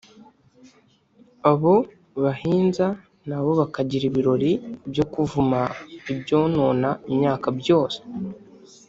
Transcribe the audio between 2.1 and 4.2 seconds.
bahinza nabo bakagira